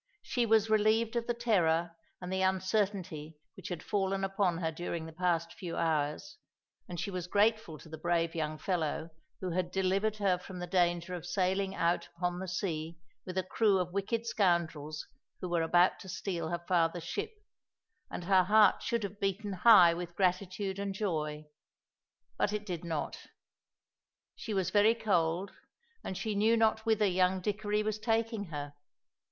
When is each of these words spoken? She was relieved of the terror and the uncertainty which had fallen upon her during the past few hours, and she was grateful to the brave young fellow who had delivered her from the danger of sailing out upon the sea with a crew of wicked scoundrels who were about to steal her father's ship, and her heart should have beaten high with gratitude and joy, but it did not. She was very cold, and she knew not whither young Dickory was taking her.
She 0.23 0.47
was 0.47 0.67
relieved 0.67 1.15
of 1.15 1.27
the 1.27 1.33
terror 1.35 1.95
and 2.19 2.33
the 2.33 2.41
uncertainty 2.41 3.37
which 3.55 3.67
had 3.67 3.83
fallen 3.83 4.23
upon 4.23 4.57
her 4.57 4.71
during 4.71 5.05
the 5.05 5.11
past 5.13 5.53
few 5.53 5.77
hours, 5.77 6.37
and 6.89 6.99
she 6.99 7.11
was 7.11 7.27
grateful 7.27 7.77
to 7.77 7.87
the 7.87 7.99
brave 7.99 8.33
young 8.33 8.57
fellow 8.57 9.11
who 9.41 9.51
had 9.51 9.69
delivered 9.69 10.17
her 10.17 10.39
from 10.39 10.57
the 10.57 10.65
danger 10.65 11.13
of 11.13 11.23
sailing 11.27 11.75
out 11.75 12.09
upon 12.17 12.39
the 12.39 12.47
sea 12.47 12.97
with 13.27 13.37
a 13.37 13.43
crew 13.43 13.77
of 13.77 13.93
wicked 13.93 14.25
scoundrels 14.25 15.05
who 15.39 15.47
were 15.47 15.61
about 15.61 15.99
to 15.99 16.09
steal 16.09 16.49
her 16.49 16.63
father's 16.67 17.03
ship, 17.03 17.33
and 18.09 18.23
her 18.23 18.45
heart 18.45 18.81
should 18.81 19.03
have 19.03 19.19
beaten 19.19 19.53
high 19.53 19.93
with 19.93 20.15
gratitude 20.15 20.79
and 20.79 20.95
joy, 20.95 21.45
but 22.39 22.51
it 22.51 22.65
did 22.65 22.83
not. 22.83 23.27
She 24.35 24.55
was 24.55 24.71
very 24.71 24.95
cold, 24.95 25.51
and 26.03 26.17
she 26.17 26.33
knew 26.33 26.57
not 26.57 26.87
whither 26.87 27.05
young 27.05 27.39
Dickory 27.39 27.83
was 27.83 27.99
taking 27.99 28.45
her. 28.45 28.73